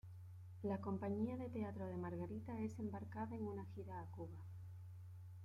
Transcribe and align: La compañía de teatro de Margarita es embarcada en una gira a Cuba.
La 0.63 0.81
compañía 0.81 1.37
de 1.37 1.47
teatro 1.47 1.85
de 1.85 1.95
Margarita 1.95 2.59
es 2.59 2.79
embarcada 2.79 3.35
en 3.35 3.45
una 3.45 3.65
gira 3.65 4.01
a 4.01 4.05
Cuba. 4.07 4.43